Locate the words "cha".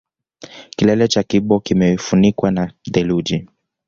1.07-1.23